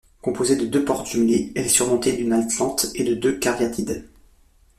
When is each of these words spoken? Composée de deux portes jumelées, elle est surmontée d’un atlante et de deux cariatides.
Composée 0.21 0.55
de 0.55 0.65
deux 0.65 0.83
portes 0.83 1.05
jumelées, 1.05 1.51
elle 1.55 1.65
est 1.67 1.69
surmontée 1.69 2.17
d’un 2.17 2.31
atlante 2.31 2.87
et 2.95 3.03
de 3.03 3.13
deux 3.13 3.37
cariatides. 3.37 4.09